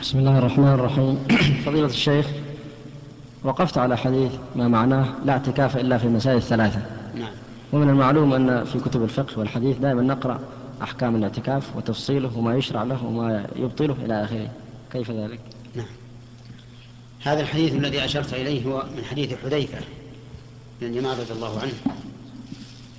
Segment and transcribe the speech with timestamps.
[0.00, 1.26] بسم الله الرحمن الرحيم.
[1.66, 2.26] فضيلة الشيخ
[3.44, 6.82] وقفت على حديث ما معناه لا اعتكاف إلا في المساجد الثلاثة.
[7.14, 7.32] نعم.
[7.72, 10.40] ومن المعلوم أن في كتب الفقه والحديث دائما نقرأ
[10.82, 14.48] أحكام الاعتكاف وتفصيله وما يشرع له وما يبطله إلى آخره.
[14.92, 15.40] كيف ذلك؟
[15.74, 15.86] نعم.
[17.22, 19.78] هذا الحديث الذي أشرت إليه هو من حديث حذيفة
[20.80, 21.72] بن اليمان رضي الله عنه.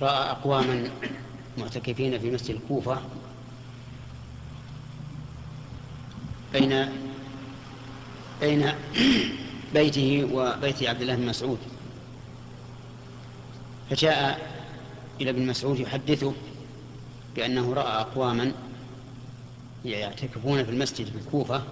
[0.02, 0.84] رأى أقواما
[1.58, 2.98] معتكفين في مسجد الكوفة
[6.52, 6.88] بين
[8.40, 8.72] بين
[9.74, 11.58] بيته وبيت عبد الله بن مسعود.
[13.90, 14.40] فجاء
[15.20, 16.32] إلى ابن مسعود يحدثه
[17.36, 18.52] بأنه رأى أقواما
[19.84, 21.62] يعتكفون في المسجد في الكوفة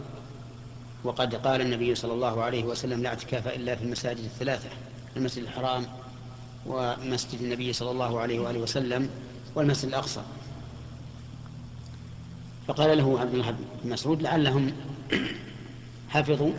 [1.04, 4.68] وقد قال النبي صلى الله عليه وسلم لا اعتكاف إلا في المساجد الثلاثة
[5.16, 5.86] المسجد الحرام
[6.66, 9.10] ومسجد النبي صلى الله عليه وآله وسلم
[9.54, 10.22] والمسجد الأقصى.
[12.68, 14.72] فقال له عبد الله بن مسعود لعلهم
[16.08, 16.52] حفظوا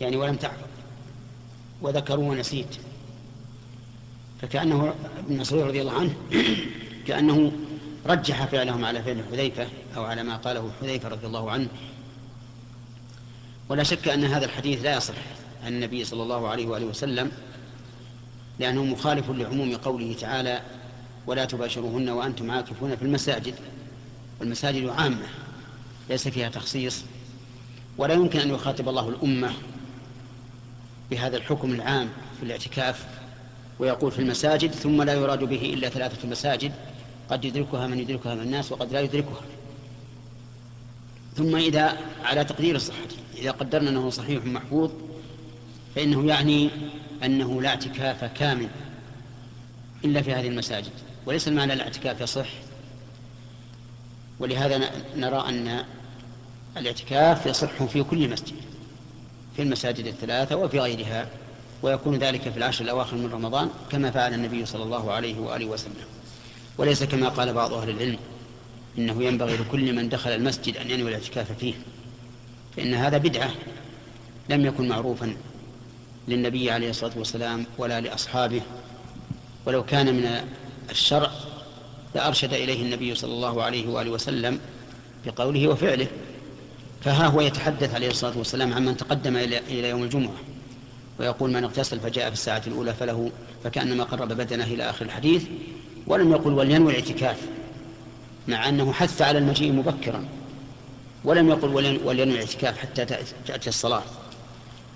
[0.00, 0.66] يعني ولم تحفظ
[1.82, 2.76] وذكروا ونسيت.
[4.42, 6.14] فكأنه ابن مسعود رضي الله عنه
[7.06, 7.52] كأنه
[8.06, 11.68] رجح فعلهم على فعل حذيفة أو على ما قاله حذيفة رضي الله عنه.
[13.68, 15.14] ولا شك أن هذا الحديث لا يصح
[15.64, 17.32] عن النبي صلى الله عليه وآله وسلم
[18.58, 20.60] لأنه مخالف لعموم قوله تعالى
[21.26, 23.54] ولا تباشروهن وأنتم عاكفون في المساجد
[24.40, 25.26] والمساجد عامة
[26.10, 27.04] ليس فيها تخصيص
[27.98, 29.52] ولا يمكن أن يخاطب الله الأمة
[31.10, 33.06] بهذا الحكم العام في الاعتكاف
[33.78, 36.72] ويقول في المساجد ثم لا يراد به إلا ثلاثة مساجد
[37.30, 39.40] قد يدركها من يدركها من الناس وقد لا يدركها.
[41.36, 42.96] ثم إذا على تقدير الصحة
[43.38, 44.90] إذا قدرنا أنه صحيح محفوظ
[45.94, 46.70] فإنه يعني
[47.24, 48.68] أنه لا اعتكاف كامل
[50.04, 50.92] إلا في هذه المساجد
[51.26, 52.48] وليس المعنى الاعتكاف يصح
[54.40, 55.84] ولهذا نرى أن
[56.76, 58.56] الاعتكاف يصح في كل مسجد
[59.56, 61.28] في المساجد الثلاثة وفي غيرها
[61.82, 65.94] ويكون ذلك في العشر الأواخر من رمضان كما فعل النبي صلى الله عليه وآله وسلم.
[66.78, 68.18] وليس كما قال بعض أهل العلم
[68.98, 71.74] إنه ينبغي لكل من دخل المسجد أن ينوي الاعتكاف فيه
[72.76, 73.50] فإن هذا بدعة
[74.48, 75.36] لم يكن معروفا
[76.28, 78.62] للنبي عليه الصلاة والسلام ولا لأصحابه.
[79.66, 80.48] ولو كان من
[80.90, 81.30] الشرع
[82.16, 84.60] لأرشد إليه النبي صلى الله عليه وآله وسلم
[85.26, 86.06] بقوله وفعله.
[87.04, 90.34] فها هو يتحدث عليه الصلاة والسلام عمن تقدم إلى يوم الجمعة
[91.20, 93.30] ويقول من اغتسل فجاء في الساعة الأولى فله
[93.64, 95.44] فكأنما قرب بدنه إلى آخر الحديث
[96.06, 97.36] ولم يقل ولينوي الاعتكاف
[98.48, 100.24] مع أنه حث على المجيء مبكرا
[101.24, 101.68] ولم يقل
[102.04, 103.04] ولينوي الاعتكاف حتى
[103.46, 104.02] تأتي الصلاة.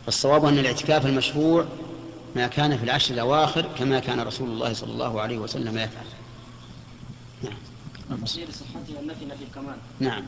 [0.07, 1.65] فالصواب أن الاعتكاف المشروع
[2.37, 6.20] ما كان في العشر الأواخر كما كان رسول الله صلى الله عليه وسلم يفعل.
[8.27, 8.53] نعم.
[8.53, 10.23] صحتها النفي نفي الكمال نعم